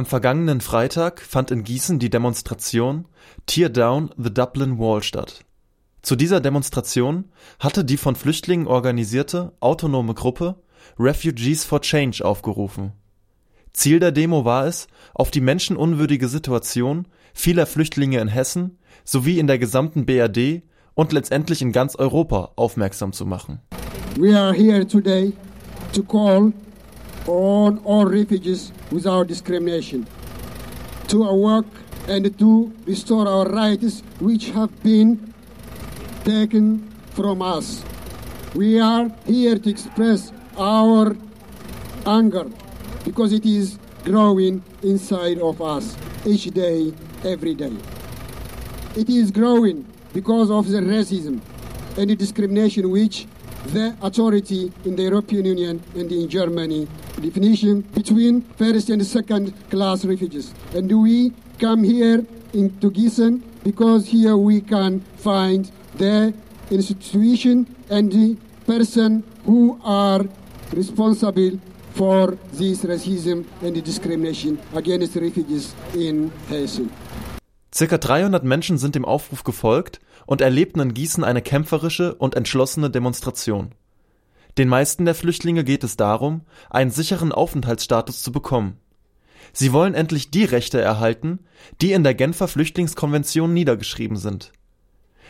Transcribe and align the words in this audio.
Am 0.00 0.06
vergangenen 0.06 0.62
Freitag 0.62 1.20
fand 1.20 1.50
in 1.50 1.62
Gießen 1.62 1.98
die 1.98 2.08
Demonstration 2.08 3.04
Tear 3.44 3.68
Down 3.68 4.08
the 4.16 4.32
Dublin 4.32 4.78
Wall 4.78 5.02
statt. 5.02 5.44
Zu 6.00 6.16
dieser 6.16 6.40
Demonstration 6.40 7.26
hatte 7.58 7.84
die 7.84 7.98
von 7.98 8.16
Flüchtlingen 8.16 8.66
organisierte 8.66 9.52
autonome 9.60 10.14
Gruppe 10.14 10.54
Refugees 10.98 11.66
for 11.66 11.82
Change 11.82 12.24
aufgerufen. 12.24 12.92
Ziel 13.74 14.00
der 14.00 14.10
Demo 14.10 14.46
war 14.46 14.64
es, 14.64 14.86
auf 15.12 15.30
die 15.30 15.42
menschenunwürdige 15.42 16.28
Situation 16.28 17.06
vieler 17.34 17.66
Flüchtlinge 17.66 18.20
in 18.20 18.28
Hessen 18.28 18.78
sowie 19.04 19.38
in 19.38 19.48
der 19.48 19.58
gesamten 19.58 20.06
BRD 20.06 20.62
und 20.94 21.12
letztendlich 21.12 21.60
in 21.60 21.72
ganz 21.72 21.94
Europa 21.94 22.52
aufmerksam 22.56 23.12
zu 23.12 23.26
machen. 23.26 23.60
We 24.18 24.34
are 24.34 24.54
here 24.54 24.88
today 24.88 25.34
to 25.92 26.02
call 26.02 26.54
on 27.30 27.78
all 27.84 28.06
refugees 28.06 28.72
without 28.90 29.28
discrimination 29.28 30.06
to 31.06 31.22
our 31.22 31.34
work 31.34 31.66
and 32.08 32.36
to 32.38 32.72
restore 32.86 33.28
our 33.28 33.46
rights 33.48 34.02
which 34.18 34.50
have 34.50 34.82
been 34.82 35.32
taken 36.24 36.90
from 37.10 37.40
us. 37.40 37.84
We 38.54 38.80
are 38.80 39.08
here 39.26 39.56
to 39.58 39.70
express 39.70 40.32
our 40.58 41.16
anger 42.04 42.50
because 43.04 43.32
it 43.32 43.46
is 43.46 43.78
growing 44.04 44.62
inside 44.82 45.38
of 45.38 45.62
us 45.62 45.96
each 46.26 46.46
day, 46.46 46.92
every 47.24 47.54
day. 47.54 47.76
It 48.96 49.08
is 49.08 49.30
growing 49.30 49.86
because 50.12 50.50
of 50.50 50.68
the 50.68 50.80
racism 50.80 51.40
and 51.96 52.10
the 52.10 52.16
discrimination 52.16 52.90
which 52.90 53.28
the 53.66 53.96
authority 54.02 54.72
in 54.84 54.96
the 54.96 55.02
European 55.02 55.44
Union 55.44 55.82
and 55.94 56.10
in 56.10 56.28
Germany 56.28 56.88
definition 57.20 57.82
between 57.94 58.42
first 58.56 58.88
and 58.90 59.04
second 59.06 59.52
class 59.70 60.04
refugees. 60.04 60.54
And 60.74 60.90
we 60.90 61.32
come 61.58 61.84
here 61.84 62.24
into 62.52 62.90
Gießen 62.90 63.42
because 63.62 64.06
here 64.06 64.36
we 64.36 64.60
can 64.60 65.00
find 65.18 65.70
the 65.96 66.32
institution 66.70 67.66
and 67.90 68.10
the 68.10 68.36
person 68.66 69.22
who 69.44 69.78
are 69.84 70.24
responsible 70.72 71.58
for 71.94 72.38
this 72.52 72.84
racism 72.84 73.44
and 73.62 73.76
the 73.76 73.82
discrimination 73.82 74.58
against 74.74 75.16
refugees 75.16 75.74
in 75.94 76.30
Hessen. 76.48 76.90
Circa 77.72 77.98
300 77.98 78.42
Menschen 78.42 78.78
sind 78.78 78.94
dem 78.94 79.04
Aufruf 79.04 79.44
gefolgt 79.44 80.00
und 80.30 80.40
erlebten 80.40 80.78
in 80.78 80.94
Gießen 80.94 81.24
eine 81.24 81.42
kämpferische 81.42 82.14
und 82.14 82.36
entschlossene 82.36 82.88
Demonstration. 82.88 83.74
Den 84.58 84.68
meisten 84.68 85.04
der 85.04 85.16
Flüchtlinge 85.16 85.64
geht 85.64 85.82
es 85.82 85.96
darum, 85.96 86.42
einen 86.70 86.92
sicheren 86.92 87.32
Aufenthaltsstatus 87.32 88.22
zu 88.22 88.30
bekommen. 88.30 88.76
Sie 89.52 89.72
wollen 89.72 89.92
endlich 89.92 90.30
die 90.30 90.44
Rechte 90.44 90.80
erhalten, 90.80 91.40
die 91.80 91.90
in 91.90 92.04
der 92.04 92.14
Genfer 92.14 92.46
Flüchtlingskonvention 92.46 93.52
niedergeschrieben 93.52 94.16
sind. 94.16 94.52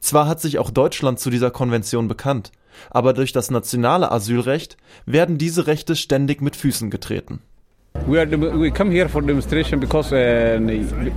Zwar 0.00 0.28
hat 0.28 0.42
sich 0.42 0.58
auch 0.58 0.70
Deutschland 0.70 1.18
zu 1.18 1.30
dieser 1.30 1.50
Konvention 1.50 2.06
bekannt, 2.06 2.52
aber 2.90 3.14
durch 3.14 3.32
das 3.32 3.50
nationale 3.50 4.12
Asylrecht 4.12 4.76
werden 5.06 5.38
diese 5.38 5.66
Rechte 5.68 5.96
ständig 5.96 6.42
mit 6.42 6.54
Füßen 6.54 6.90
getreten. 6.90 7.40
We 8.06 8.18
are 8.18 8.26
we 8.26 8.70
come 8.72 8.90
here 8.90 9.06
for 9.06 9.20
demonstration 9.22 9.78
because 9.78 10.12
uh, 10.12 10.58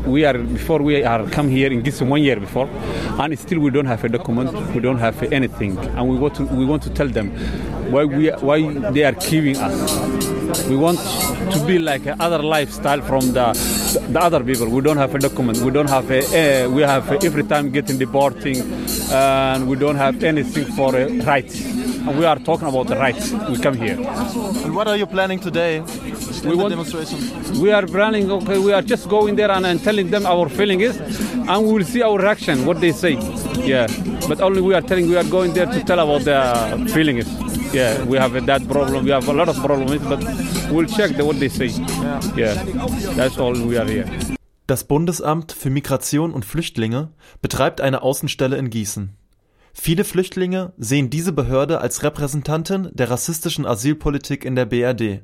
we 0.06 0.24
are 0.24 0.38
before 0.38 0.82
we 0.84 1.04
are 1.04 1.26
come 1.30 1.50
here 1.50 1.72
in 1.72 1.82
Gießen 1.82 2.08
one 2.08 2.22
year 2.22 2.40
before, 2.40 2.70
and 3.18 3.40
still 3.40 3.60
we 3.60 3.72
don't 3.72 3.88
have 3.88 4.04
a 4.04 4.10
document, 4.10 4.52
we 4.76 4.82
don't 4.82 5.00
have 5.00 5.22
anything, 5.34 5.78
and 5.80 6.08
we 6.08 6.16
want 6.16 6.36
to 6.36 6.44
we 6.46 6.64
want 6.64 6.84
to 6.84 6.92
tell 6.92 7.08
them 7.08 7.32
why 7.92 8.06
we 8.06 8.30
why 8.30 8.62
they 8.92 9.04
are 9.04 9.14
killing 9.14 9.58
us. 9.58 10.68
We 10.70 10.76
want 10.76 11.00
to 11.54 11.66
be 11.66 11.80
like 11.80 12.06
other 12.20 12.44
lifestyle 12.44 13.02
from 13.02 13.32
the 13.34 13.54
the 14.12 14.22
other 14.22 14.44
people. 14.44 14.70
We 14.70 14.82
don't 14.82 14.98
have 14.98 15.16
a 15.16 15.20
document, 15.20 15.58
we 15.60 15.72
don't 15.72 15.90
have 15.90 16.12
a 16.12 16.20
uh, 16.66 16.70
we 16.70 16.84
have 16.84 17.12
every 17.24 17.44
time 17.46 17.72
getting 17.72 17.98
deporting, 17.98 18.62
and 19.12 19.68
we 19.68 19.76
don't 19.76 19.96
have 19.96 20.24
anything 20.24 20.66
for 20.66 20.96
uh, 20.96 21.08
rights. 21.26 21.66
And 22.06 22.20
we 22.20 22.26
are 22.26 22.38
talking 22.38 22.68
about 22.68 22.86
the 22.86 22.96
rights. 22.98 23.32
We 23.50 23.58
come 23.58 23.74
here. 23.74 23.98
And 23.98 24.76
what 24.76 24.88
are 24.88 24.96
you 24.96 25.08
planning 25.08 25.40
today? 25.40 25.82
We 26.50 26.56
want, 26.56 26.70
demonstration? 26.70 27.62
We 27.62 27.72
are 27.72 27.86
planning. 27.86 28.32
Okay, 28.32 28.58
we 28.60 28.74
are 28.74 28.82
just 28.82 29.10
going 29.10 29.36
there 29.36 29.52
and, 29.52 29.66
and 29.66 29.84
telling 29.84 30.10
them 30.12 30.26
our 30.26 30.50
feeling 30.50 30.82
is, 30.82 30.98
and 31.00 31.66
we 31.66 31.74
will 31.74 31.84
see 31.86 32.02
our 32.02 32.18
reaction, 32.18 32.66
what 32.66 32.82
they 32.82 32.92
say. 32.92 33.14
Yeah, 33.64 33.88
but 34.28 34.42
only 34.42 34.62
we 34.62 34.74
are 34.74 34.82
telling. 34.82 35.10
We 35.10 35.18
are 35.18 35.24
going 35.24 35.54
there 35.54 35.66
to 35.66 35.84
tell 35.84 36.00
about 36.00 36.24
their 36.24 36.54
feeling 36.90 37.18
is. 37.18 37.28
Yeah, 37.74 38.04
we 38.06 38.18
have 38.18 38.46
that 38.46 38.68
problem. 38.68 39.06
We 39.06 39.12
have 39.12 39.28
a 39.28 39.34
lot 39.34 39.50
of 39.50 39.58
problems, 39.58 40.02
but 40.08 40.20
we'll 40.72 40.88
check 40.88 41.18
the, 41.18 41.26
what 41.26 41.40
they 41.40 41.50
say. 41.50 41.68
Yeah. 41.68 42.20
yeah, 42.36 42.54
that's 43.16 43.38
all 43.38 43.54
we 43.54 43.78
are 43.78 43.88
here. 43.88 44.06
Das 44.68 44.84
Bundesamt 44.84 45.52
für 45.52 45.70
Migration 45.70 46.34
und 46.34 46.44
Flüchtlinge 46.44 47.12
betreibt 47.42 47.82
eine 47.82 48.02
Außenstelle 48.02 48.58
in 48.58 48.72
Gießen. 48.72 49.16
Viele 49.74 50.06
Flüchtlinge 50.06 50.74
sehen 50.78 51.10
diese 51.10 51.34
Behörde 51.34 51.82
als 51.82 52.02
Repräsentantin 52.02 52.90
der 52.94 53.12
rassistischen 53.12 53.66
Asylpolitik 53.66 54.44
in 54.44 54.56
der 54.56 54.66
BRD. 54.66 55.22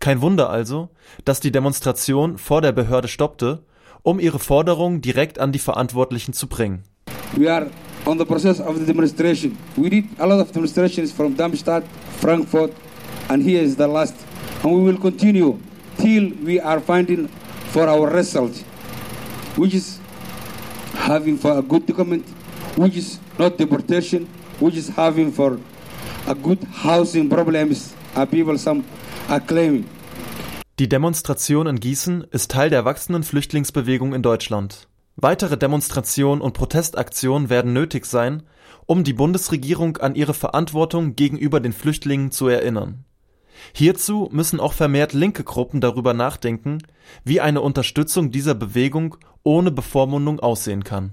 Kein 0.00 0.20
Wunder 0.22 0.50
also, 0.50 0.90
dass 1.24 1.40
die 1.40 1.52
Demonstration 1.52 2.38
vor 2.38 2.60
der 2.60 2.72
Behörde 2.72 3.08
stoppte, 3.08 3.64
um 4.02 4.20
ihre 4.20 4.38
Forderungen 4.38 5.00
direkt 5.00 5.38
an 5.38 5.52
die 5.52 5.58
Verantwortlichen 5.58 6.32
zu 6.32 6.46
bringen. 6.46 6.84
We 7.36 7.50
are 7.50 7.70
on 8.06 8.18
the 8.18 8.24
process 8.24 8.60
of 8.60 8.78
the 8.78 8.86
demonstration. 8.86 9.56
We 9.76 9.90
did 9.90 10.04
a 10.18 10.26
lot 10.26 10.40
of 10.40 10.52
demonstrations 10.52 11.12
from 11.12 11.36
Darmstadt, 11.36 11.84
Frankfurt, 12.20 12.72
and 13.28 13.42
here 13.42 13.62
is 13.62 13.76
the 13.76 13.86
last. 13.86 14.14
And 14.62 14.72
we 14.72 14.82
will 14.82 14.98
continue 14.98 15.58
till 15.98 16.32
we 16.44 16.60
are 16.60 16.80
finding 16.80 17.28
for 17.70 17.86
our 17.86 18.08
result, 18.10 18.56
which 19.56 19.74
is 19.74 19.98
having 20.94 21.36
for 21.36 21.58
a 21.58 21.62
good 21.62 21.86
document, 21.86 22.24
which 22.76 22.96
is 22.96 23.18
not 23.38 23.58
deportation, 23.58 24.26
which 24.58 24.76
is 24.76 24.88
having 24.88 25.30
for 25.30 25.58
a 26.26 26.34
good 26.34 26.62
housing 26.64 27.28
problems. 27.28 27.94
Are 28.16 28.26
people 28.26 28.58
some 28.58 28.84
acclaiming. 29.28 29.84
Die 30.78 30.88
Demonstration 30.88 31.66
in 31.66 31.80
Gießen 31.80 32.24
ist 32.30 32.50
Teil 32.50 32.70
der 32.70 32.84
wachsenden 32.84 33.24
Flüchtlingsbewegung 33.24 34.14
in 34.14 34.22
Deutschland. 34.22 34.88
Weitere 35.16 35.56
Demonstrationen 35.56 36.40
und 36.40 36.52
Protestaktionen 36.52 37.50
werden 37.50 37.72
nötig 37.72 38.06
sein, 38.06 38.44
um 38.86 39.02
die 39.02 39.12
Bundesregierung 39.12 39.96
an 39.96 40.14
ihre 40.14 40.34
Verantwortung 40.34 41.16
gegenüber 41.16 41.60
den 41.60 41.72
Flüchtlingen 41.72 42.30
zu 42.30 42.46
erinnern. 42.46 43.04
Hierzu 43.72 44.28
müssen 44.30 44.60
auch 44.60 44.72
vermehrt 44.72 45.12
linke 45.12 45.42
Gruppen 45.42 45.80
darüber 45.80 46.14
nachdenken, 46.14 46.78
wie 47.24 47.40
eine 47.40 47.60
Unterstützung 47.60 48.30
dieser 48.30 48.54
Bewegung 48.54 49.16
ohne 49.42 49.72
Bevormundung 49.72 50.38
aussehen 50.38 50.84
kann. 50.84 51.12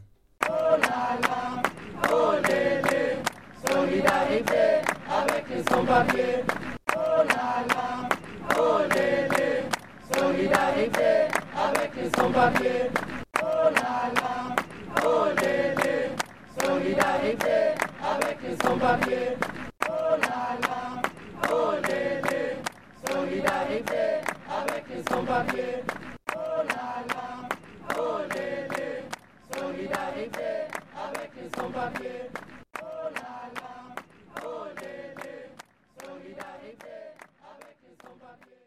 papier. 5.85 6.64
Avec 18.45 18.59
les 18.59 18.67
sans-papiers. 18.67 19.37
Oh 19.87 20.15
là 20.21 20.57
là, 20.61 21.01
oh 21.51 21.71
lélé, 21.83 22.57
solidarité 23.09 24.21
avec 24.49 24.85
les 24.89 25.03
sans-papiers. 25.11 25.83
Oh 26.35 26.63
là 26.67 27.03
là, 27.09 27.49
oh 27.97 28.19
lélé, 28.29 29.03
solidarité 29.57 30.67
avec 30.95 31.31
les 31.35 31.59
sans-papiers. 31.59 32.64